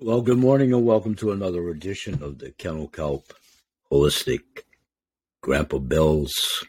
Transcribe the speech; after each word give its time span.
Well, 0.00 0.22
good 0.22 0.38
morning 0.38 0.72
and 0.72 0.86
welcome 0.86 1.16
to 1.16 1.32
another 1.32 1.68
edition 1.70 2.22
of 2.22 2.38
the 2.38 2.52
Kennel 2.52 2.86
Kelp 2.86 3.32
Holistic 3.90 4.42
Grandpa 5.40 5.78
Bill's 5.78 6.64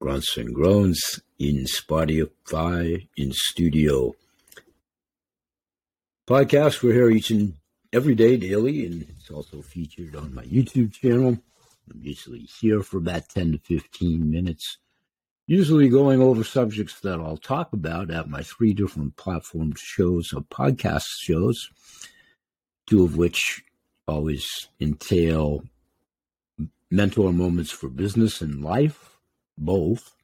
Grunts 0.00 0.36
and 0.36 0.54
Groans 0.54 1.20
in 1.40 1.64
Spotify 1.64 3.08
in 3.16 3.32
studio 3.32 4.14
podcast. 6.24 6.84
We're 6.84 6.92
here 6.92 7.10
each 7.10 7.32
and 7.32 7.54
every 7.92 8.14
day 8.14 8.36
daily, 8.36 8.86
and 8.86 9.02
it's 9.02 9.32
also 9.32 9.60
featured 9.60 10.14
on 10.14 10.32
my 10.32 10.44
YouTube 10.44 10.92
channel. 10.92 11.36
I'm 11.92 12.00
usually 12.00 12.46
here 12.60 12.84
for 12.84 12.98
about 12.98 13.28
10 13.28 13.54
to 13.54 13.58
15 13.58 14.30
minutes, 14.30 14.78
usually 15.48 15.88
going 15.88 16.22
over 16.22 16.44
subjects 16.44 17.00
that 17.00 17.18
I'll 17.18 17.38
talk 17.38 17.72
about 17.72 18.08
at 18.12 18.30
my 18.30 18.44
three 18.44 18.72
different 18.72 19.16
platform 19.16 19.72
shows 19.76 20.32
or 20.32 20.42
podcast 20.42 21.06
shows 21.18 21.68
two 22.90 23.04
of 23.04 23.16
which 23.16 23.62
always 24.08 24.44
entail 24.80 25.62
mentor 26.90 27.32
moments 27.32 27.70
for 27.70 27.88
business 27.88 28.40
and 28.40 28.64
life, 28.64 29.16
both 29.56 30.16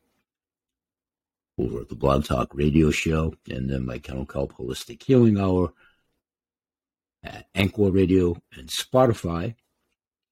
over 1.58 1.82
at 1.82 1.88
the 1.88 1.94
Blog 1.94 2.24
Talk 2.24 2.50
radio 2.52 2.90
show, 2.90 3.34
and 3.48 3.70
then 3.70 3.86
my 3.86 3.98
Kennel 3.98 4.26
Kelp 4.26 4.52
Holistic 4.54 5.00
Healing 5.04 5.38
Hour 5.38 5.72
at 7.22 7.46
Anchor 7.54 7.90
Radio 7.92 8.36
and 8.52 8.68
Spotify, 8.68 9.54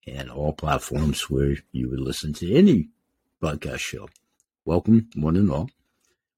and 0.04 0.28
all 0.28 0.52
platforms 0.52 1.30
where 1.30 1.56
you 1.70 1.88
would 1.88 2.00
listen 2.00 2.32
to 2.34 2.52
any 2.52 2.88
podcast 3.40 3.78
show. 3.78 4.08
Welcome, 4.64 5.08
one 5.14 5.36
and 5.36 5.50
all. 5.50 5.70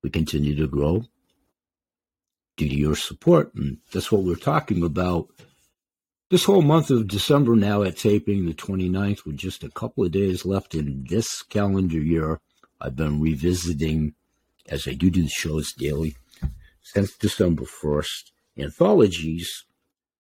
We 0.03 0.11
continue 0.11 0.55
to 0.57 0.69
grow 0.69 1.05
due 2.59 2.69
to 2.69 2.77
your 2.77 2.97
support, 2.97 3.55
and 3.55 3.79
that's 3.93 4.13
what 4.13 4.25
we're 4.25 4.37
talking 4.37 4.85
about 4.85 5.29
this 6.29 6.45
whole 6.45 6.63
month 6.63 6.91
of 6.91 7.07
December 7.07 7.55
now 7.55 7.83
at 7.83 7.97
taping, 7.97 8.47
the 8.47 8.55
29th, 8.55 9.25
with 9.25 9.37
just 9.37 9.63
a 9.63 9.71
couple 9.71 10.05
of 10.05 10.11
days 10.11 10.45
left 10.45 10.75
in 10.75 11.07
this 11.09 11.43
calendar 11.43 11.99
year, 11.99 12.41
I've 12.81 12.97
been 12.97 13.21
revisiting, 13.21 14.15
as 14.69 14.89
I 14.89 14.95
do 14.95 15.09
do 15.11 15.23
the 15.23 15.29
shows 15.29 15.73
daily, 15.73 16.17
since 16.83 17.17
December 17.17 17.63
1st, 17.63 18.33
anthologies 18.59 19.65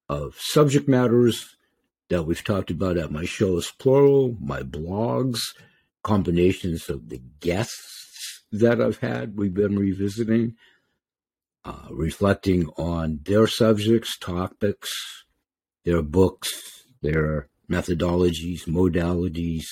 of 0.09 0.37
subject 0.39 0.89
matters 0.89 1.57
that 2.09 2.23
we've 2.23 2.45
talked 2.45 2.71
about 2.71 2.97
at 2.97 3.11
my 3.11 3.25
shows, 3.25 3.73
plural, 3.73 4.37
my 4.41 4.63
blogs, 4.63 5.41
combinations 6.05 6.89
of 6.89 7.09
the 7.09 7.21
guests 7.41 8.45
that 8.53 8.81
I've 8.81 8.99
had, 8.99 9.37
we've 9.37 9.53
been 9.53 9.77
revisiting, 9.77 10.55
uh, 11.65 11.89
reflecting 11.91 12.69
on 12.77 13.19
their 13.25 13.49
subjects, 13.49 14.17
topics, 14.17 15.25
their 15.87 16.03
books, 16.03 16.85
their 17.01 17.49
methodologies, 17.71 18.67
modalities, 18.67 19.65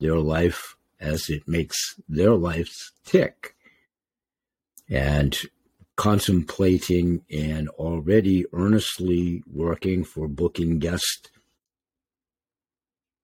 their 0.00 0.18
life 0.18 0.76
as 1.00 1.30
it 1.30 1.46
makes 1.46 1.94
their 2.08 2.34
lives 2.34 2.92
tick. 3.04 3.54
And 4.90 5.38
contemplating 5.96 7.22
and 7.30 7.68
already 7.70 8.44
earnestly 8.52 9.42
working 9.46 10.02
for 10.02 10.26
booking 10.26 10.78
guests 10.78 11.28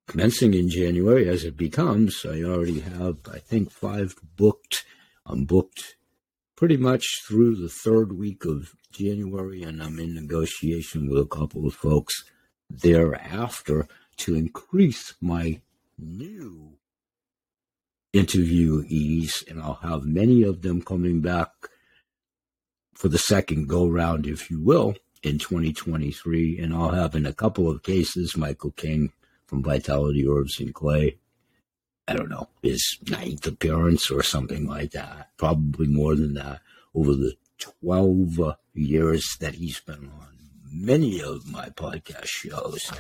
commencing 0.07 0.55
in 0.55 0.69
January 0.69 1.29
as 1.29 1.45
it 1.45 1.57
becomes. 1.57 2.25
I 2.25 2.43
already 2.43 2.81
have, 2.81 3.17
I 3.33 3.39
think, 3.39 3.73
five 3.73 4.15
booked. 4.37 4.85
I'm 5.25 5.45
booked 5.45 5.97
pretty 6.55 6.77
much 6.77 7.05
through 7.27 7.57
the 7.57 7.69
third 7.69 8.13
week 8.13 8.45
of 8.45 8.75
January, 8.93 9.63
and 9.63 9.83
I'm 9.83 9.99
in 9.99 10.15
negotiation 10.15 11.11
with 11.11 11.19
a 11.19 11.27
couple 11.27 11.67
of 11.67 11.75
folks 11.75 12.25
thereafter 12.71 13.87
to 14.19 14.35
increase 14.35 15.15
my 15.21 15.61
new 15.99 16.77
interviewees, 18.15 19.49
and 19.49 19.61
I'll 19.61 19.81
have 19.83 20.05
many 20.05 20.43
of 20.43 20.63
them 20.63 20.81
coming 20.83 21.21
back 21.21 21.51
for 22.95 23.09
the 23.09 23.19
second 23.19 23.69
go 23.69 23.87
round, 23.87 24.27
if 24.27 24.51
you 24.51 24.61
will, 24.61 24.95
in 25.23 25.39
2023. 25.39 26.59
And 26.59 26.75
I'll 26.75 26.91
have 26.91 27.15
in 27.15 27.27
a 27.27 27.33
couple 27.33 27.69
of 27.69 27.83
cases 27.83 28.37
Michael 28.37 28.73
King 28.73 29.13
from 29.47 29.63
Vitality 29.63 30.27
Herbs 30.27 30.59
and 30.61 30.75
Clay. 30.75 31.19
I 32.09 32.15
don't 32.15 32.31
know, 32.31 32.49
his 32.63 32.99
ninth 33.09 33.47
appearance 33.47 34.11
or 34.11 34.23
something 34.23 34.67
like 34.67 34.93
that. 34.93 35.31
Probably 35.37 35.89
more 35.89 36.15
than 36.15 36.35
that 36.35 36.61
over 36.95 37.15
the 37.15 37.35
12 37.59 38.41
uh, 38.41 38.55
years 38.75 39.37
that 39.41 39.55
he's 39.55 39.81
been 39.81 40.11
on 40.21 40.36
many 40.71 41.23
of 41.23 41.51
my 41.51 41.69
podcast 41.71 42.27
shows. 42.27 42.91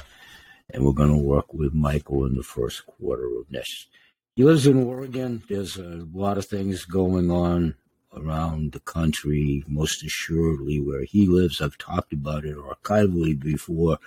And 0.71 0.85
we're 0.85 0.93
going 0.93 1.17
to 1.17 1.23
work 1.23 1.55
with 1.55 1.73
Michael 1.73 2.25
in 2.27 2.35
the 2.35 2.43
first 2.43 2.87
quarter 2.87 3.27
of 3.39 3.51
next. 3.51 3.89
He 4.35 4.45
lives 4.45 4.67
in 4.67 4.85
Oregon. 4.85 5.43
There's 5.49 5.77
a 5.77 6.07
lot 6.13 6.39
of 6.39 6.47
things 6.47 6.85
going 6.85 7.31
on 7.31 7.77
around 8.15 8.73
the 8.73 8.81
country, 8.81 9.65
most 9.67 10.05
assuredly 10.05 10.81
where 10.81 11.05
he 11.05 11.27
lives. 11.27 11.61
I've 11.61 11.79
talked 11.79 12.13
about 12.13 12.45
it 12.45 12.57
archivally 12.57 13.39
before. 13.39 13.99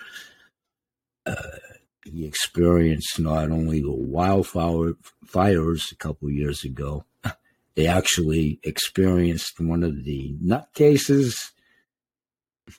Uh, 1.26 1.34
he 2.04 2.26
experienced 2.26 3.18
not 3.18 3.50
only 3.50 3.80
the 3.80 3.92
wildfire 3.92 4.94
fires 5.24 5.88
a 5.92 5.96
couple 5.96 6.30
years 6.30 6.64
ago, 6.64 7.04
they 7.74 7.86
actually 7.86 8.58
experienced 8.62 9.60
one 9.60 9.82
of 9.82 10.04
the 10.04 10.36
nutcases 10.42 11.50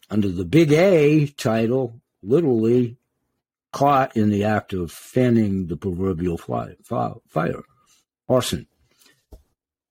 under 0.09 0.29
the 0.29 0.45
Big 0.45 0.71
A 0.71 1.27
title, 1.27 2.01
literally 2.21 2.97
caught 3.71 4.15
in 4.15 4.29
the 4.29 4.43
act 4.43 4.73
of 4.73 4.91
fanning 4.91 5.67
the 5.67 5.77
proverbial 5.77 6.37
fly, 6.37 6.75
fire, 6.83 7.63
arson. 8.27 8.67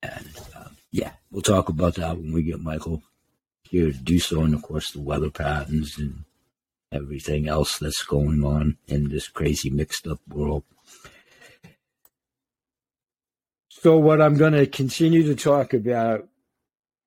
And 0.03 0.29
uh, 0.57 0.69
yeah, 0.91 1.13
we'll 1.31 1.43
talk 1.43 1.69
about 1.69 1.95
that 1.97 2.17
when 2.17 2.33
we 2.33 2.43
get 2.43 2.61
Michael 2.61 3.03
here 3.63 3.93
to 3.93 3.99
do 3.99 4.19
so, 4.19 4.43
and 4.43 4.55
of 4.55 4.63
course 4.63 4.91
the 4.91 5.01
weather 5.01 5.31
patterns 5.31 5.97
and 5.99 6.25
everything 6.93 7.49
else 7.49 7.79
that's 7.79 8.03
going 8.03 8.45
on 8.45 8.77
in 8.87 9.09
this 9.09 9.29
crazy 9.29 9.71
mixed 9.71 10.07
up 10.07 10.21
world. 10.29 10.65
So, 13.69 13.97
what 13.97 14.21
I'm 14.21 14.37
going 14.37 14.53
to 14.53 14.67
continue 14.67 15.23
to 15.23 15.35
talk 15.35 15.73
about 15.73 16.29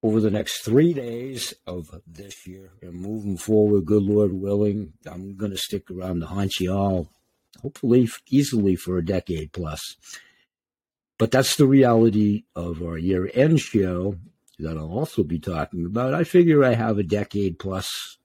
over 0.04 0.20
the 0.20 0.30
next 0.30 0.66
three 0.66 0.94
days 0.94 1.54
of 1.66 2.02
this 2.06 2.46
year 2.46 2.74
and 2.82 2.94
moving 2.94 3.38
forward, 3.38 3.86
good 3.86 4.04
Lord 4.04 4.34
willing, 4.34 4.92
I'm 5.10 5.38
going 5.38 5.52
to 5.52 5.58
stick 5.58 5.90
around 5.90 6.22
haunt 6.24 6.60
you 6.60 6.74
all, 6.74 7.10
hopefully 7.62 8.10
easily 8.30 8.76
for 8.76 8.98
a 8.98 9.06
decade 9.06 9.54
plus. 9.54 9.96
But 11.18 11.32
that's 11.32 11.56
the 11.56 11.66
reality 11.66 12.44
of 12.54 12.84
our 12.84 12.98
year 12.98 13.32
end 13.34 13.62
show 13.62 14.18
that 14.60 14.78
I'll 14.78 14.92
also 14.92 15.24
be 15.24 15.40
talking 15.40 15.86
about. 15.86 16.14
I 16.14 16.26
figure 16.26 16.66
I 16.66 16.74
have 16.74 16.98
a 16.98 17.04
decade 17.04 17.58
plus 17.58 18.18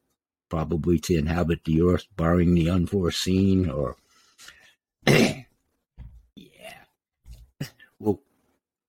probably 0.49 0.99
to 0.99 1.17
inhabit 1.17 1.65
the 1.65 1.83
earth, 1.83 2.07
barring 2.17 2.55
the 2.55 2.71
unforeseen 2.71 3.71
or. 3.71 3.97
yeah. 5.07 5.45
We'll 8.01 8.21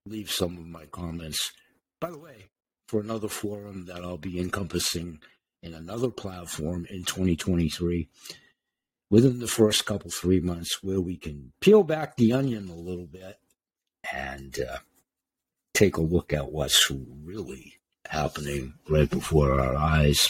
leave 0.06 0.32
some 0.32 0.58
of 0.58 0.66
my 0.66 0.86
comments. 0.86 1.52
By 2.00 2.12
the 2.12 2.18
way, 2.18 2.46
for 2.90 3.00
another 3.00 3.28
forum 3.28 3.86
that 3.86 4.04
I'll 4.04 4.18
be 4.18 4.40
encompassing 4.40 5.20
in 5.62 5.76
another 5.76 6.10
platform 6.10 6.88
in 6.90 7.04
2023 7.04 8.10
within 9.12 9.38
the 9.38 9.48
first 9.48 9.86
couple 9.86 10.10
three 10.10 10.40
months 10.40 10.82
where 10.82 11.00
we 11.00 11.16
can 11.16 11.52
peel 11.62 11.84
back 11.84 12.16
the 12.16 12.34
onion 12.34 12.68
a 12.68 12.74
little 12.74 13.06
bit 13.06 13.38
and 14.12 14.58
uh, 14.60 14.78
take 15.76 15.98
a 15.98 16.02
look 16.02 16.34
at 16.34 16.52
what's 16.52 16.92
really 17.24 17.76
happening 18.08 18.74
right 18.90 19.12
before 19.12 19.62
our 19.62 19.76
eyes 19.76 20.28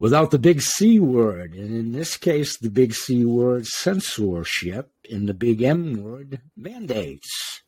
without 0.00 0.32
the 0.32 0.40
big 0.40 0.60
C 0.60 0.98
word, 0.98 1.54
and 1.54 1.72
in 1.72 1.92
this 1.92 2.16
case, 2.16 2.56
the 2.56 2.70
big 2.70 2.94
C 2.94 3.24
word 3.24 3.66
censorship, 3.66 4.90
and 5.08 5.28
the 5.28 5.34
big 5.34 5.62
M 5.62 6.02
word 6.02 6.40
mandates. 6.56 7.62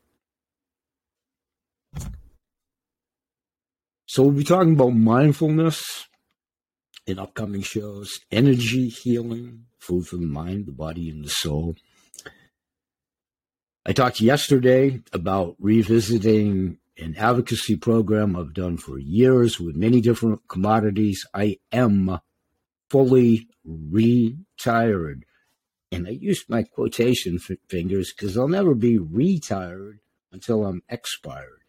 So 4.13 4.25
we'll 4.25 4.33
be 4.33 4.43
talking 4.43 4.73
about 4.73 4.97
mindfulness 4.97 6.09
in 7.07 7.21
upcoming 7.21 7.63
shows, 7.63 8.19
energy 8.33 8.89
healing, 8.89 9.67
food 9.79 10.09
for 10.09 10.17
the 10.17 10.27
mind, 10.27 10.67
the 10.67 10.73
body, 10.73 11.09
and 11.09 11.25
the 11.25 11.29
soul. 11.31 11.77
I 13.87 13.93
talked 13.93 14.21
yesterday 14.21 15.01
about 15.13 15.55
revisiting 15.61 16.79
an 16.99 17.15
advocacy 17.19 17.77
program 17.77 18.35
I've 18.35 18.53
done 18.53 18.79
for 18.79 18.99
years 18.99 19.61
with 19.61 19.77
many 19.77 20.01
different 20.01 20.41
commodities. 20.49 21.25
I 21.33 21.59
am 21.71 22.19
fully 22.91 23.47
retired. 23.65 25.25
And 25.93 26.09
I 26.09 26.11
use 26.11 26.45
my 26.49 26.65
quotation 26.65 27.39
fingers 27.39 28.13
because 28.13 28.37
I'll 28.37 28.49
never 28.49 28.75
be 28.75 28.99
retired 28.99 30.01
until 30.33 30.67
I'm 30.67 30.83
expired. 30.89 31.60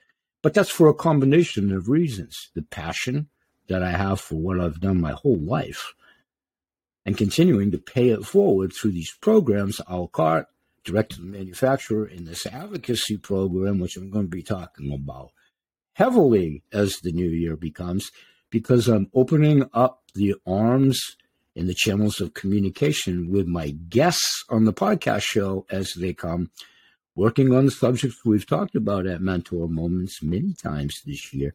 But 0.41 0.53
that's 0.53 0.69
for 0.69 0.87
a 0.87 0.93
combination 0.93 1.71
of 1.71 1.89
reasons. 1.89 2.49
The 2.55 2.63
passion 2.63 3.29
that 3.67 3.83
I 3.83 3.91
have 3.91 4.19
for 4.19 4.35
what 4.35 4.59
I've 4.59 4.81
done 4.81 4.99
my 4.99 5.11
whole 5.11 5.39
life, 5.39 5.93
and 7.05 7.17
continuing 7.17 7.71
to 7.71 7.77
pay 7.77 8.09
it 8.09 8.25
forward 8.25 8.73
through 8.73 8.91
these 8.91 9.13
programs, 9.21 9.81
a 9.87 9.97
la 9.97 10.07
carte, 10.07 10.47
direct 10.83 11.13
to 11.13 11.21
the 11.21 11.27
manufacturer 11.27 12.05
in 12.05 12.25
this 12.25 12.45
advocacy 12.45 13.17
program, 13.17 13.79
which 13.79 13.97
I'm 13.97 14.09
going 14.09 14.25
to 14.25 14.35
be 14.35 14.43
talking 14.43 14.91
about 14.91 15.31
heavily 15.93 16.63
as 16.71 16.97
the 16.97 17.11
new 17.11 17.29
year 17.29 17.55
becomes, 17.55 18.11
because 18.49 18.87
I'm 18.87 19.09
opening 19.13 19.69
up 19.73 20.03
the 20.15 20.35
arms 20.45 21.17
and 21.55 21.67
the 21.67 21.75
channels 21.75 22.19
of 22.19 22.33
communication 22.33 23.29
with 23.31 23.45
my 23.47 23.69
guests 23.69 24.43
on 24.49 24.65
the 24.65 24.73
podcast 24.73 25.21
show 25.21 25.65
as 25.69 25.93
they 25.93 26.13
come, 26.13 26.49
working 27.15 27.53
on 27.53 27.65
the 27.65 27.71
subjects 27.71 28.23
we've 28.25 28.47
talked 28.47 28.75
about 28.75 29.05
at 29.05 29.21
Mentor 29.21 29.67
Moments 29.67 30.21
many 30.21 30.53
times 30.53 31.01
this 31.05 31.33
year 31.33 31.53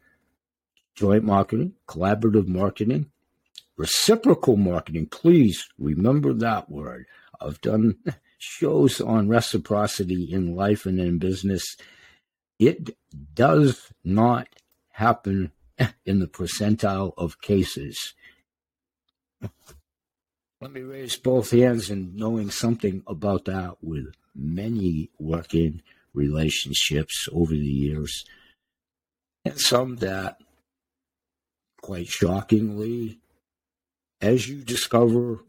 joint 0.94 1.23
marketing, 1.25 1.75
collaborative 1.87 2.49
marketing, 2.49 3.11
reciprocal 3.76 4.56
marketing. 4.56 5.06
Please 5.06 5.69
remember 5.79 6.32
that 6.32 6.70
word. 6.70 7.06
I've 7.41 7.61
done 7.61 7.97
shows 8.38 9.00
on 9.00 9.29
reciprocity 9.29 10.25
in 10.32 10.56
life 10.56 10.87
and 10.87 10.99
in 10.99 11.19
business. 11.19 11.76
It 12.59 12.97
does 13.35 13.93
not 14.02 14.49
happen 14.93 15.52
in 16.06 16.20
the 16.20 16.26
percentile 16.26 17.12
of 17.17 17.41
cases. 17.41 18.14
Let 20.61 20.73
me 20.73 20.81
raise 20.81 21.17
both 21.17 21.50
hands 21.50 21.91
and 21.91 22.14
knowing 22.17 22.50
something 22.50 23.02
about 23.06 23.44
that 23.44 23.76
with 23.82 24.14
many 24.37 25.11
working 25.19 25.83
relationships 26.15 27.29
over 27.33 27.53
the 27.53 27.59
years, 27.59 28.25
and 29.44 29.59
some 29.59 29.97
that, 29.97 30.38
quite 31.81 32.09
shockingly, 32.09 33.19
as 34.21 34.49
you 34.49 34.62
discover, 34.62 35.44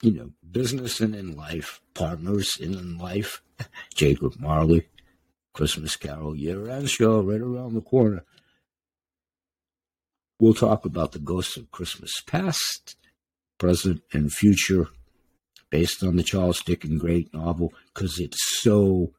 you 0.00 0.12
know, 0.12 0.30
business 0.50 1.00
and 1.00 1.14
in 1.14 1.36
life, 1.36 1.80
partners 1.94 2.56
in 2.58 2.98
life, 2.98 3.42
Jacob 3.94 4.38
Marley, 4.38 4.88
Christmas 5.52 5.96
Carol 5.96 6.36
year 6.36 6.68
end 6.68 6.90
show 6.90 7.22
right 7.22 7.40
around 7.40 7.74
the 7.74 7.80
corner. 7.80 8.24
We'll 10.38 10.54
talk 10.54 10.84
about 10.84 11.12
the 11.12 11.18
ghosts 11.18 11.56
of 11.56 11.70
Christmas 11.70 12.20
past, 12.26 12.96
present, 13.58 14.02
and 14.12 14.30
future 14.30 14.88
based 15.70 16.02
on 16.02 16.16
the 16.16 16.22
Charles 16.22 16.62
Dickens 16.62 17.00
great 17.00 17.32
novel 17.34 17.72
because 17.92 18.18
it's 18.18 18.60
so 18.60 19.12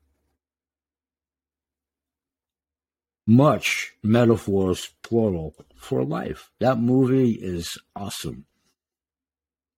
much 3.26 3.94
metaphors, 4.02 4.90
plural, 5.04 5.54
for 5.76 6.04
life. 6.04 6.50
That 6.60 6.80
movie 6.80 7.32
is 7.32 7.78
awesome 7.96 8.46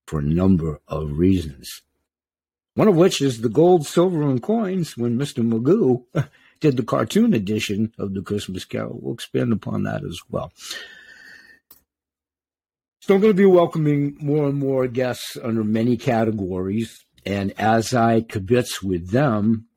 for 0.05 0.19
a 0.19 0.23
number 0.23 0.79
of 0.87 1.17
reasons. 1.17 1.81
One 2.75 2.87
of 2.87 2.95
which 2.95 3.21
is 3.21 3.41
the 3.41 3.49
gold, 3.49 3.85
silver, 3.85 4.21
and 4.21 4.41
coins 4.41 4.95
when 4.95 5.17
Mr. 5.17 5.43
Magoo 5.43 6.05
did 6.59 6.77
the 6.77 6.83
cartoon 6.83 7.33
edition 7.33 7.93
of 7.97 8.13
the 8.13 8.21
Christmas 8.21 8.65
Carol. 8.65 8.99
We'll 9.01 9.15
expand 9.15 9.51
upon 9.51 9.83
that 9.83 10.03
as 10.03 10.19
well. 10.29 10.53
So 13.01 13.15
I'm 13.15 13.21
going 13.21 13.33
to 13.33 13.37
be 13.37 13.45
welcoming 13.45 14.17
more 14.19 14.47
and 14.47 14.59
more 14.59 14.87
guests 14.87 15.37
under 15.41 15.63
many 15.63 15.95
categories. 15.97 17.05
And 17.25 17.53
as 17.57 17.93
I 17.93 18.21
kibitz 18.21 18.83
with 18.83 19.11
them, 19.11 19.67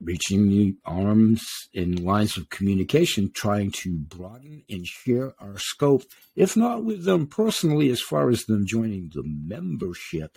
reaching 0.00 0.48
the 0.48 0.76
arms 0.84 1.44
and 1.74 2.00
lines 2.00 2.36
of 2.36 2.50
communication, 2.50 3.30
trying 3.32 3.70
to 3.70 3.96
broaden 3.96 4.64
and 4.68 4.84
share 4.86 5.34
our 5.38 5.56
scope, 5.58 6.02
if 6.34 6.56
not 6.56 6.84
with 6.84 7.04
them 7.04 7.26
personally, 7.26 7.90
as 7.90 8.00
far 8.00 8.28
as 8.28 8.44
them 8.44 8.66
joining 8.66 9.10
the 9.14 9.22
membership. 9.24 10.36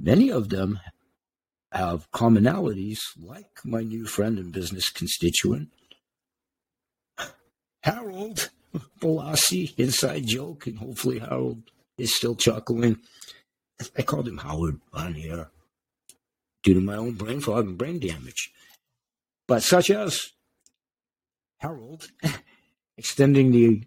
Many 0.00 0.30
of 0.30 0.48
them 0.48 0.80
have 1.70 2.10
commonalities, 2.10 2.98
like 3.20 3.60
my 3.64 3.82
new 3.82 4.06
friend 4.06 4.38
and 4.38 4.52
business 4.52 4.88
constituent, 4.88 5.68
Harold 7.82 8.50
Balassi, 9.00 9.78
inside 9.78 10.26
joke, 10.26 10.66
and 10.66 10.78
hopefully 10.78 11.18
Harold 11.18 11.62
is 11.98 12.14
still 12.14 12.34
chuckling. 12.34 12.98
I 13.96 14.02
called 14.02 14.28
him 14.28 14.38
Howard 14.38 14.80
on 14.92 15.14
here 15.14 15.40
uh, 15.40 15.44
due 16.62 16.74
to 16.74 16.80
my 16.80 16.94
own 16.96 17.12
brain 17.12 17.40
fog 17.40 17.66
and 17.66 17.78
brain 17.78 17.98
damage 17.98 18.52
but 19.52 19.62
such 19.62 19.90
as 19.90 20.30
Harold, 21.58 22.10
extending 22.96 23.52
the 23.52 23.82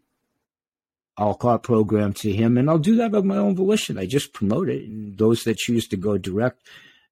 a 1.17 1.25
la 1.25 1.57
program 1.57 2.13
to 2.13 2.31
him, 2.31 2.57
and 2.57 2.69
I'll 2.69 2.77
do 2.77 2.97
that 2.97 3.15
of 3.15 3.25
my 3.25 3.38
own 3.38 3.55
volition. 3.55 3.97
I 3.97 4.05
just 4.05 4.31
promote 4.31 4.69
it, 4.69 4.83
and 4.83 5.17
those 5.17 5.43
that 5.45 5.57
choose 5.57 5.88
to 5.88 5.97
go 5.97 6.17
direct 6.19 6.67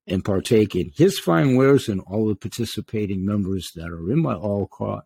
and 0.06 0.24
partake 0.24 0.76
in 0.76 0.92
his 0.94 1.18
fine 1.18 1.56
wares 1.56 1.88
and 1.88 2.02
all 2.02 2.28
the 2.28 2.36
participating 2.36 3.26
members 3.26 3.72
that 3.76 3.88
are 3.88 4.12
in 4.12 4.22
my 4.22 4.36
all 4.36 4.68
carte 4.68 5.06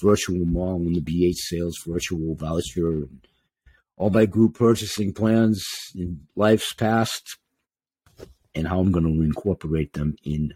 virtual 0.00 0.44
mall 0.44 0.76
and 0.76 0.94
the 0.94 1.00
BH 1.00 1.36
sales 1.36 1.78
virtual 1.86 2.34
voucher 2.34 2.88
and 2.88 3.26
all 3.96 4.10
my 4.10 4.26
group 4.26 4.54
purchasing 4.54 5.12
plans 5.12 5.64
in 5.94 6.20
life's 6.34 6.72
past 6.72 7.38
and 8.54 8.66
how 8.66 8.80
I'm 8.80 8.92
going 8.92 9.04
to 9.04 9.22
incorporate 9.22 9.92
them 9.92 10.16
in 10.24 10.54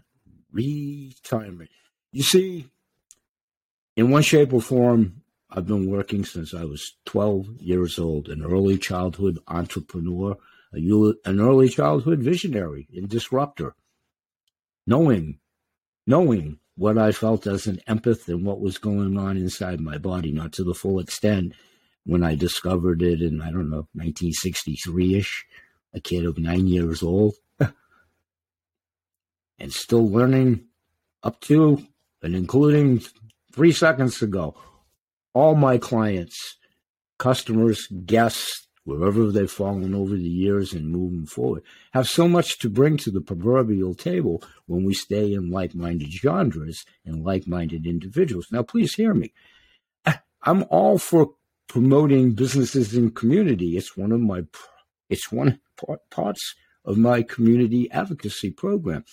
retirement. 0.51 1.69
You 2.11 2.23
see, 2.23 2.67
in 3.95 4.09
one 4.11 4.23
shape 4.23 4.53
or 4.53 4.61
form, 4.61 5.21
I've 5.49 5.65
been 5.65 5.89
working 5.89 6.25
since 6.25 6.53
I 6.53 6.65
was 6.65 6.97
12 7.05 7.61
years 7.61 7.97
old, 7.97 8.27
an 8.27 8.43
early 8.43 8.77
childhood 8.77 9.39
entrepreneur, 9.47 10.35
an 10.73 11.39
early 11.39 11.69
childhood 11.69 12.19
visionary 12.19 12.87
and 12.93 13.07
disruptor. 13.07 13.75
Knowing, 14.85 15.39
knowing 16.05 16.59
what 16.77 16.97
I 16.97 17.11
felt 17.11 17.47
as 17.47 17.65
an 17.65 17.81
empath 17.89 18.27
and 18.27 18.45
what 18.45 18.61
was 18.61 18.77
going 18.77 19.17
on 19.17 19.35
inside 19.35 19.81
my 19.81 19.97
body, 19.97 20.31
not 20.31 20.53
to 20.53 20.63
the 20.63 20.75
full 20.75 20.99
extent 20.99 21.53
when 22.05 22.23
I 22.23 22.35
discovered 22.35 23.01
it 23.01 23.21
in, 23.21 23.41
I 23.41 23.51
don't 23.51 23.69
know, 23.69 23.87
1963 23.93 25.15
ish, 25.15 25.45
a 25.93 25.99
kid 25.99 26.23
of 26.23 26.37
nine 26.37 26.67
years 26.67 27.01
old, 27.01 27.33
and 29.59 29.73
still 29.73 30.07
learning 30.07 30.65
up 31.23 31.41
to 31.41 31.83
and 32.21 32.35
including 32.35 33.01
three 33.53 33.71
seconds 33.71 34.21
ago, 34.21 34.55
all 35.33 35.55
my 35.55 35.79
clients, 35.79 36.57
customers, 37.17 37.87
guests, 38.05 38.66
wherever 38.87 39.29
they've 39.29 39.51
fallen 39.51 39.93
over 39.93 40.15
the 40.15 40.29
years 40.29 40.71
and 40.71 40.87
moving 40.87 41.25
forward, 41.25 41.61
have 41.91 42.07
so 42.07 42.25
much 42.25 42.57
to 42.57 42.69
bring 42.69 42.95
to 42.95 43.11
the 43.11 43.19
proverbial 43.19 43.93
table 43.93 44.41
when 44.65 44.85
we 44.85 44.93
stay 44.93 45.33
in 45.33 45.51
like 45.51 45.75
minded 45.75 46.09
genres 46.09 46.85
and 47.05 47.21
like 47.21 47.45
minded 47.45 47.85
individuals. 47.85 48.47
Now, 48.49 48.63
please 48.63 48.93
hear 48.95 49.13
me. 49.13 49.33
I'm 50.43 50.63
all 50.69 50.97
for 50.97 51.33
promoting 51.67 52.31
businesses 52.31 52.95
in 52.95 53.11
community. 53.11 53.75
It's 53.75 53.97
one 53.97 54.13
of 54.13 54.21
my, 54.21 54.45
it's 55.09 55.29
one 55.33 55.59
parts 56.09 56.55
of 56.85 56.97
my 56.97 57.23
community 57.23 57.91
advocacy 57.91 58.51
program 58.51 59.03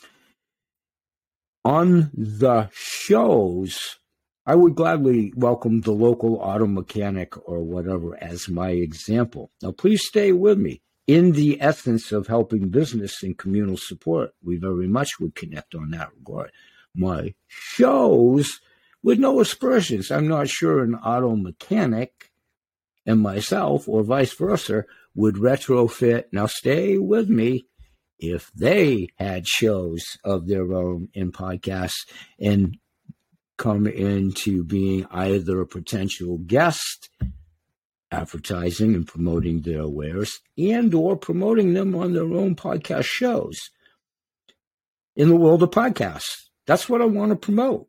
on 1.64 2.12
the 2.14 2.68
shows, 2.72 3.98
I 4.46 4.54
would 4.54 4.74
gladly 4.74 5.32
welcome 5.34 5.80
the 5.80 5.92
local 5.92 6.36
auto 6.36 6.66
mechanic 6.66 7.48
or 7.48 7.62
whatever 7.62 8.22
as 8.22 8.46
my 8.46 8.70
example. 8.70 9.50
Now, 9.62 9.72
please 9.72 10.06
stay 10.06 10.32
with 10.32 10.58
me. 10.58 10.82
In 11.06 11.32
the 11.32 11.60
essence 11.62 12.12
of 12.12 12.26
helping 12.26 12.68
business 12.68 13.22
and 13.22 13.38
communal 13.38 13.78
support, 13.78 14.32
we 14.42 14.56
very 14.56 14.86
much 14.86 15.18
would 15.18 15.34
connect 15.34 15.74
on 15.74 15.90
that 15.90 16.10
regard. 16.14 16.50
My 16.94 17.34
shows, 17.46 18.60
with 19.02 19.18
no 19.18 19.40
aspersions, 19.40 20.10
I'm 20.10 20.28
not 20.28 20.48
sure 20.48 20.82
an 20.82 20.94
auto 20.94 21.36
mechanic 21.36 22.30
and 23.06 23.20
myself, 23.20 23.88
or 23.88 24.02
vice 24.02 24.34
versa, 24.34 24.84
would 25.14 25.36
retrofit. 25.36 26.24
Now, 26.32 26.46
stay 26.46 26.98
with 26.98 27.28
me 27.28 27.66
if 28.18 28.50
they 28.54 29.08
had 29.16 29.46
shows 29.46 30.02
of 30.22 30.48
their 30.48 30.72
own 30.72 31.08
in 31.14 31.32
podcasts 31.32 32.06
and 32.38 32.78
come 33.56 33.86
into 33.86 34.64
being 34.64 35.06
either 35.10 35.60
a 35.60 35.66
potential 35.66 36.38
guest 36.38 37.08
advertising 38.10 38.94
and 38.94 39.06
promoting 39.06 39.62
their 39.62 39.88
wares 39.88 40.40
and 40.56 40.94
or 40.94 41.16
promoting 41.16 41.74
them 41.74 41.94
on 41.94 42.12
their 42.12 42.32
own 42.32 42.54
podcast 42.54 43.04
shows 43.04 43.70
in 45.16 45.28
the 45.28 45.36
world 45.36 45.62
of 45.62 45.70
podcasts. 45.70 46.48
That's 46.66 46.88
what 46.88 47.02
i 47.02 47.04
want 47.04 47.30
to 47.30 47.36
promote. 47.36 47.88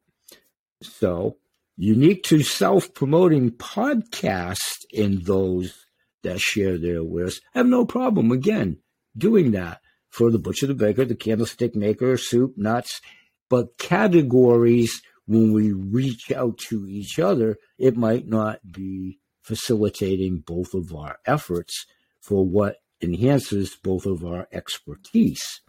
So 0.82 1.38
unique 1.78 2.24
to 2.24 2.42
self-promoting 2.42 3.52
podcasts 3.52 4.86
in 4.92 5.24
those 5.24 5.86
that 6.24 6.40
share 6.40 6.78
their 6.78 7.04
wares 7.04 7.42
I 7.54 7.60
have 7.60 7.68
no 7.68 7.86
problem 7.86 8.32
again 8.32 8.78
doing 9.18 9.52
that 9.52 9.82
for 10.10 10.32
the 10.32 10.40
butcher, 10.40 10.68
the 10.68 10.74
baker, 10.74 11.06
the 11.06 11.16
candlestick 11.16 11.76
maker, 11.76 12.18
soup, 12.18 12.54
nuts, 12.56 13.02
but 13.50 13.78
categories 13.78 15.02
when 15.28 15.54
we 15.54 15.72
reach 15.72 16.32
out 16.32 16.58
to 16.58 16.88
each 16.88 17.20
other, 17.20 17.58
it 17.78 17.98
might 17.98 18.28
not 18.28 18.60
be 18.72 19.20
facilitating 19.42 20.40
both 20.40 20.74
of 20.74 20.94
our 20.94 21.18
efforts 21.26 21.86
for 22.22 22.46
what 22.46 22.78
enhances 23.02 23.76
both 23.76 24.06
of 24.06 24.26
our 24.26 24.48
expertise. 24.52 25.62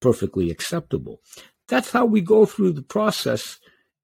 Perfectly 0.00 0.50
acceptable. 0.50 1.20
That's 1.68 1.90
how 1.90 2.06
we 2.06 2.20
go 2.20 2.46
through 2.46 2.72
the 2.72 2.82
process 2.82 3.58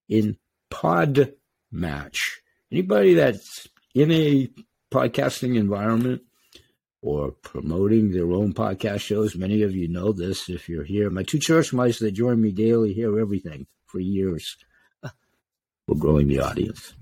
in 0.09 0.37
Pod 0.71 1.35
Match. 1.71 2.41
Anybody 2.71 3.15
that's 3.15 3.69
in 3.95 4.11
a 4.11 4.51
podcasting 4.93 5.57
environment 5.57 6.23
or 7.05 7.33
promoting 7.33 8.11
their 8.11 8.33
own 8.33 8.55
podcast 8.55 9.01
shows, 9.01 9.37
many 9.37 9.61
of 9.61 9.77
you 9.77 9.87
know 9.87 10.11
this 10.11 10.49
if 10.49 10.71
you're 10.71 10.85
here. 10.85 11.11
My 11.11 11.23
two 11.23 11.39
church 11.39 11.71
mice 11.71 11.99
that 11.99 12.13
join 12.13 12.41
me 12.41 12.51
daily 12.51 12.95
hear 12.95 13.21
everything 13.21 13.67
for 13.85 14.01
years. 14.01 14.57
We're 15.87 15.99
growing 15.99 16.29
the 16.29 16.41
audience. 16.41 16.95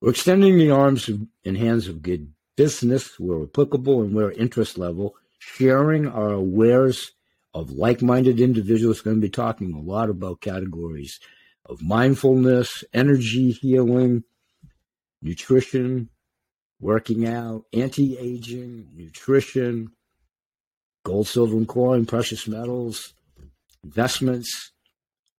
We're 0.00 0.12
extending 0.12 0.56
the 0.56 0.70
arms 0.70 1.10
and 1.44 1.58
hands 1.58 1.88
of 1.88 2.00
good 2.00 2.32
business 2.56 3.20
where 3.20 3.42
applicable 3.42 4.00
and 4.00 4.14
where 4.14 4.32
interest 4.32 4.78
level, 4.78 5.14
sharing 5.38 6.08
our 6.08 6.40
wares 6.40 7.12
of 7.52 7.70
like 7.70 8.00
minded 8.00 8.40
individuals. 8.40 9.02
Going 9.02 9.16
to 9.16 9.20
be 9.20 9.28
talking 9.28 9.74
a 9.74 9.78
lot 9.80 10.08
about 10.08 10.40
categories 10.40 11.20
of 11.66 11.82
mindfulness, 11.82 12.82
energy 12.94 13.50
healing, 13.50 14.24
nutrition, 15.20 16.08
working 16.80 17.26
out, 17.26 17.64
anti 17.72 18.16
aging, 18.18 18.88
nutrition, 18.96 19.92
gold, 21.04 21.28
silver, 21.28 21.56
and 21.56 21.68
coin, 21.68 22.06
precious 22.06 22.48
metals, 22.48 23.14
investments 23.84 24.72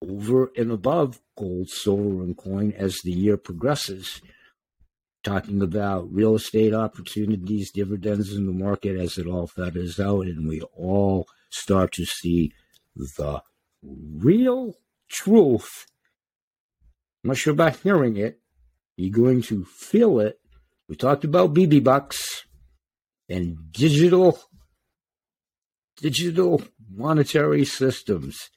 over 0.02 0.52
and 0.58 0.72
above 0.72 1.20
gold, 1.38 1.70
silver, 1.70 2.24
and 2.24 2.38
coin 2.38 2.74
as 2.74 3.00
the 3.04 3.12
year 3.12 3.38
progresses. 3.38 4.22
Talking 5.24 5.62
about 5.62 6.12
real 6.12 6.34
estate 6.36 6.74
opportunities, 6.74 7.72
dividends 7.72 8.34
in 8.34 8.48
the 8.48 8.52
market 8.52 9.00
as 9.00 9.20
it 9.20 9.28
all 9.28 9.46
feathers 9.46 10.00
out, 10.00 10.26
and 10.26 10.48
we 10.48 10.62
all 10.62 11.28
start 11.52 11.92
to 11.94 12.06
see 12.06 12.54
the 12.96 13.44
real 13.84 14.74
truth. 15.10 15.86
Not 17.24 17.38
sure 17.38 17.54
about 17.54 17.76
hearing 17.78 18.18
it. 18.18 18.40
You're 18.98 19.12
going 19.12 19.44
to 19.44 19.64
feel 19.66 20.20
it. 20.20 20.41
We 20.92 20.98
talked 20.98 21.24
about 21.24 21.54
BB 21.54 21.86
bucks 21.86 22.46
and 23.30 23.72
digital 23.72 24.38
digital 25.96 26.62
monetary 26.94 27.64
systems 27.64 28.50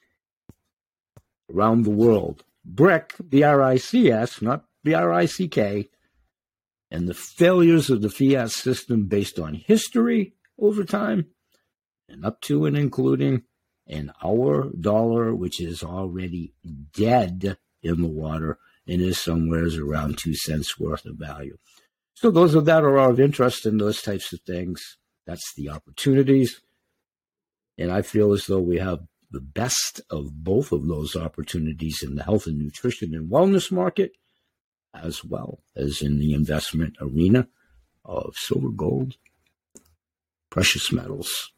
around 1.48 1.84
the 1.84 1.90
world. 1.90 2.42
BRIC, 2.64 3.14
B-R-I-C-S, 3.28 4.42
not 4.42 4.64
B-R-I-C-K, 4.82 5.88
and 6.90 7.08
the 7.08 7.14
failures 7.14 7.88
of 7.88 8.02
the 8.02 8.10
fiat 8.10 8.50
system 8.50 9.06
based 9.06 9.38
on 9.38 9.54
history 9.54 10.34
over 10.58 10.82
time 10.82 11.26
and 12.08 12.24
up 12.24 12.40
to 12.40 12.66
and 12.66 12.76
including 12.76 13.44
an 13.86 14.10
our 14.24 14.72
dollar, 14.80 15.32
which 15.32 15.60
is 15.60 15.84
already 15.84 16.52
dead 16.92 17.58
in 17.80 18.02
the 18.02 18.08
water 18.08 18.58
and 18.88 19.00
is 19.00 19.20
somewhere 19.20 19.68
around 19.80 20.18
two 20.18 20.34
cents 20.34 20.80
worth 20.80 21.06
of 21.06 21.14
value. 21.14 21.58
So 22.14 22.30
those 22.30 22.54
of 22.54 22.64
that 22.64 22.84
are 22.84 22.98
of 22.98 23.20
interest 23.20 23.66
in 23.66 23.78
those 23.78 24.00
types 24.00 24.32
of 24.32 24.40
things. 24.42 24.96
That's 25.26 25.52
the 25.54 25.68
opportunities. 25.68 26.60
And 27.76 27.90
I 27.90 28.02
feel 28.02 28.32
as 28.32 28.46
though 28.46 28.60
we 28.60 28.78
have 28.78 29.00
the 29.30 29.40
best 29.40 30.00
of 30.10 30.44
both 30.44 30.70
of 30.70 30.86
those 30.86 31.16
opportunities 31.16 32.02
in 32.02 32.14
the 32.14 32.22
health 32.22 32.46
and 32.46 32.58
nutrition 32.58 33.14
and 33.14 33.30
wellness 33.30 33.72
market, 33.72 34.12
as 34.94 35.24
well 35.24 35.60
as 35.74 36.02
in 36.02 36.18
the 36.18 36.32
investment 36.34 36.96
arena 37.00 37.48
of 38.04 38.34
silver, 38.36 38.68
gold, 38.68 39.16
precious 40.50 40.92
metals, 40.92 41.50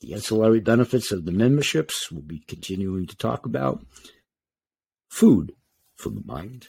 the 0.00 0.12
ancillary 0.12 0.60
benefits 0.60 1.12
of 1.12 1.24
the 1.24 1.32
memberships 1.32 2.10
we'll 2.10 2.22
be 2.22 2.40
continuing 2.40 3.06
to 3.06 3.16
talk 3.16 3.46
about. 3.46 3.84
Food 5.08 5.52
for 5.96 6.10
the 6.10 6.22
mind, 6.24 6.68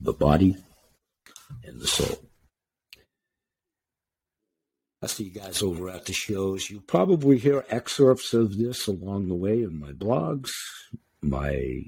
the 0.00 0.12
body, 0.12 0.56
the 1.78 1.86
soul. 1.86 2.18
I 5.02 5.08
see 5.08 5.24
you 5.24 5.30
guys 5.30 5.62
over 5.62 5.90
at 5.90 6.06
the 6.06 6.12
shows. 6.12 6.70
You 6.70 6.80
probably 6.80 7.38
hear 7.38 7.64
excerpts 7.68 8.32
of 8.32 8.56
this 8.56 8.86
along 8.86 9.28
the 9.28 9.34
way 9.34 9.62
in 9.62 9.78
my 9.78 9.92
blogs, 9.92 10.50
my 11.20 11.84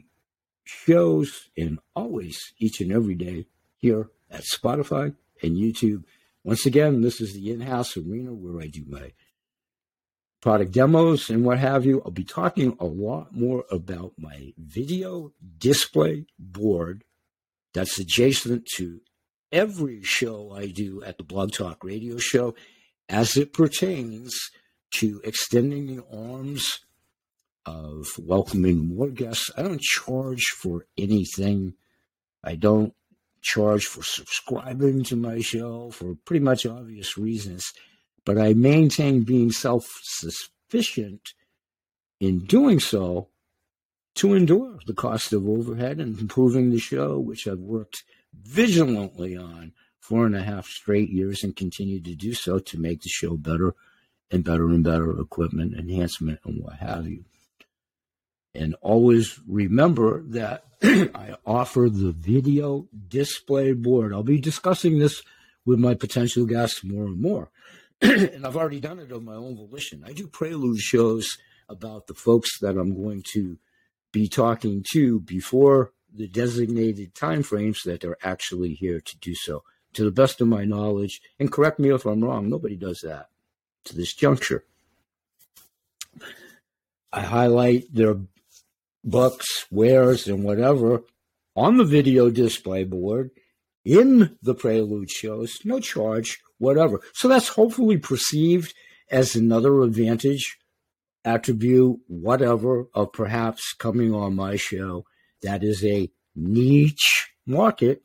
shows, 0.65 1.49
and 1.57 1.79
always 1.97 2.53
each 2.59 2.81
and 2.81 2.93
every 2.93 3.15
day 3.15 3.47
here 3.79 4.11
at 4.31 4.45
Spotify 4.45 5.15
and 5.43 5.57
YouTube. 5.57 6.05
Once 6.45 6.67
again, 6.67 7.01
this 7.01 7.21
is 7.21 7.35
the 7.35 7.51
in 7.51 7.63
house 7.63 7.97
arena 7.97 8.33
where 8.33 8.63
I 8.63 8.67
do 8.67 8.85
my 8.87 9.13
product 10.41 10.73
demos 10.73 11.31
and 11.31 11.45
what 11.45 11.59
have 11.59 11.85
you. 11.85 12.03
I'll 12.05 12.11
be 12.11 12.25
talking 12.25 12.77
a 12.79 12.85
lot 12.85 13.35
more 13.35 13.65
about 13.71 14.13
my 14.19 14.53
video 14.59 15.33
display 15.59 16.27
board 16.39 17.05
that's 17.75 17.99
adjacent 17.99 18.67
to 18.77 19.01
every 19.53 20.03
show 20.03 20.53
I 20.53 20.67
do 20.67 21.03
at 21.03 21.19
the 21.19 21.25
Blog 21.25 21.53
Talk 21.53 21.85
radio 21.85 22.19
show 22.19 22.55
as 23.09 23.37
it 23.37 23.53
pertains 23.53 24.51
to 24.93 25.21
extending 25.25 25.87
the 25.87 26.05
arms 26.13 26.81
of 27.67 28.07
welcoming 28.19 28.97
more 28.97 29.09
guests. 29.09 29.51
I 29.57 29.63
don't 29.63 29.81
charge 29.81 30.45
for 30.57 30.87
anything. 30.97 31.75
I 32.43 32.55
don't 32.55 32.95
charge 33.43 33.85
for 33.85 34.03
subscribing 34.03 35.05
to 35.05 35.17
my 35.17 35.41
show 35.41 35.91
for 35.91 36.15
pretty 36.25 36.45
much 36.45 36.67
obvious 36.67 37.17
reasons 37.17 37.73
but 38.29 38.37
I 38.37 38.53
maintain 38.53 39.23
being 39.23 39.51
self 39.53 39.89
sufficient 40.03 41.33
in 42.21 42.41
doing 42.41 42.79
so 42.79 43.29
to 44.17 44.35
endure 44.35 44.81
the 44.87 44.93
cost 44.93 45.33
of 45.33 45.49
overhead 45.49 45.99
and 45.99 46.21
improving 46.21 46.71
the 46.71 46.79
show, 46.79 47.19
which 47.19 47.49
I've 47.49 47.59
worked 47.59 48.05
vigilantly 48.35 49.37
on 49.37 49.73
four 50.01 50.27
and 50.27 50.37
a 50.37 50.43
half 50.43 50.67
straight 50.67 51.11
years 51.11 51.43
and 51.43 51.55
continue 51.55 52.01
to 52.01 52.15
do 52.15 52.33
so 52.35 52.59
to 52.59 52.79
make 52.79 53.03
the 53.03 53.09
show 53.09 53.37
better 53.37 53.75
and 54.31 54.45
better 54.45 54.69
and 54.69 54.85
better 54.85 55.19
equipment, 55.21 55.75
enhancement, 55.75 56.41
and 56.45 56.63
what 56.63 56.75
have 56.75 57.07
you. 57.07 57.25
And 58.55 58.75
always 58.81 59.39
remember 59.47 60.23
that 60.29 60.65
I 60.83 61.37
offer 61.47 61.89
the 61.91 62.13
video 62.13 62.89
display 63.09 63.73
board. 63.73 64.13
I'll 64.13 64.23
be 64.23 64.41
discussing 64.41 64.99
this 64.99 65.23
with 65.65 65.79
my 65.79 65.95
potential 65.95 66.47
guests 66.47 66.83
more 66.83 67.05
and 67.05 67.21
more. 67.21 67.51
and 68.01 68.47
I've 68.47 68.57
already 68.57 68.81
done 68.81 68.99
it 69.01 69.13
of 69.13 69.23
my 69.23 69.35
own 69.35 69.57
volition. 69.57 70.05
I 70.07 70.13
do 70.13 70.27
prelude 70.27 70.79
shows 70.79 71.29
about 71.69 72.07
the 72.07 72.15
folks 72.15 72.59
that 72.61 72.77
I'm 72.77 72.95
going 72.95 73.23
to 73.35 73.59
be 74.13 74.29
talking 74.29 74.85
to 74.93 75.21
before 75.21 75.93
the 76.15 76.29
designated 76.29 77.15
time 77.15 77.43
frames 77.43 77.83
that 77.85 78.01
they're 78.01 78.17
actually 78.23 78.75
here 78.75 79.01
to 79.01 79.19
do 79.19 79.35
so. 79.35 79.63
To 79.95 80.05
the 80.05 80.11
best 80.11 80.41
of 80.41 80.49
my 80.49 80.65
knowledge, 80.65 81.21
and 81.39 81.51
correct 81.51 81.79
me 81.79 81.91
if 81.91 82.05
I'm 82.05 82.23
wrong, 82.23 82.49
nobody 82.49 82.77
does 82.77 83.01
that 83.03 83.29
to 83.85 83.97
this 83.97 84.15
juncture. 84.15 84.65
I 87.13 87.23
highlight 87.23 87.93
their 87.93 88.17
books, 89.03 89.67
wares, 89.71 90.29
and 90.29 90.45
whatever 90.45 91.03
on 91.57 91.79
the 91.79 91.85
video 91.85 92.31
display 92.31 92.85
board 92.85 93.31
in 93.85 94.37
the 94.43 94.55
prelude 94.55 95.11
shows, 95.11 95.59
no 95.65 95.81
charge 95.81 96.39
whatever. 96.59 97.01
So 97.15 97.29
that's 97.29 97.49
hopefully 97.49 97.97
perceived 97.97 98.75
as 99.11 99.35
another 99.35 99.83
advantage, 99.83 100.59
attribute, 101.25 101.99
whatever, 102.07 102.87
of 102.95 103.13
perhaps 103.13 103.73
coming 103.73 104.15
on 104.15 104.37
my 104.37 104.57
show. 104.57 105.05
That 105.43 105.63
is 105.63 105.85
a 105.85 106.11
niche 106.35 107.31
market 107.47 108.03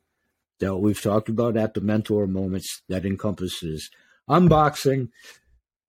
that 0.59 0.77
we've 0.77 1.01
talked 1.01 1.29
about 1.29 1.57
at 1.57 1.73
the 1.73 1.81
mentor 1.81 2.27
moments 2.27 2.81
that 2.89 3.05
encompasses 3.05 3.89
unboxing, 4.29 5.09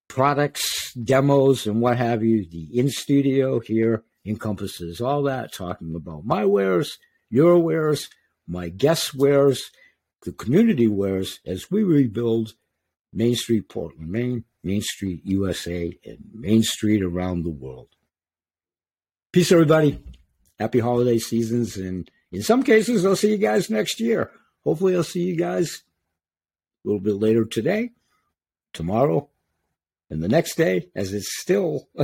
products, 0.08 0.92
demos, 0.94 1.66
and 1.66 1.80
what 1.80 1.98
have 1.98 2.22
you. 2.22 2.48
The 2.48 2.78
in 2.78 2.88
studio 2.88 3.60
here 3.60 4.04
encompasses 4.24 5.00
all 5.00 5.22
that, 5.24 5.52
talking 5.52 5.94
about 5.94 6.24
my 6.24 6.44
wares, 6.44 6.98
your 7.30 7.58
wares, 7.58 8.08
my 8.46 8.68
guest 8.68 9.14
wares, 9.14 9.70
the 10.22 10.32
community 10.32 10.88
wares 10.88 11.40
as 11.46 11.70
we 11.70 11.82
rebuild 11.82 12.54
Main 13.12 13.36
Street, 13.36 13.68
Portland, 13.68 14.10
Maine, 14.10 14.44
Main 14.62 14.80
Street, 14.80 15.20
USA, 15.24 15.96
and 16.04 16.18
Main 16.32 16.62
Street 16.62 17.02
around 17.02 17.42
the 17.42 17.50
world. 17.50 17.88
Peace, 19.32 19.52
everybody. 19.52 20.02
Happy 20.58 20.80
holiday 20.80 21.18
seasons. 21.18 21.76
And 21.76 22.11
in 22.32 22.42
some 22.42 22.62
cases, 22.62 23.04
I'll 23.04 23.16
see 23.16 23.32
you 23.32 23.38
guys 23.38 23.70
next 23.70 24.00
year. 24.00 24.30
Hopefully, 24.64 24.96
I'll 24.96 25.02
see 25.02 25.23
you 25.25 25.37
guys 25.37 25.82
a 26.84 26.88
little 26.88 27.00
bit 27.00 27.14
later 27.14 27.44
today, 27.44 27.90
tomorrow, 28.73 29.28
and 30.11 30.23
the 30.23 30.28
next 30.28 30.56
day, 30.56 30.88
as 30.94 31.12
it's 31.12 31.38
still 31.40 31.88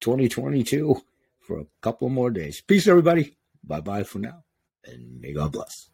2022 0.00 0.96
for 1.40 1.60
a 1.60 1.66
couple 1.80 2.08
more 2.08 2.30
days. 2.30 2.60
Peace, 2.60 2.86
everybody. 2.86 3.36
Bye 3.64 3.80
bye 3.80 4.04
for 4.04 4.18
now, 4.18 4.44
and 4.84 5.20
may 5.20 5.32
God 5.32 5.52
bless. 5.52 5.90